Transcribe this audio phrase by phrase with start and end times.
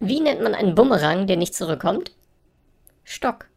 [0.00, 2.12] Wie nennt man einen Bumerang, der nicht zurückkommt?
[3.04, 3.48] Stock.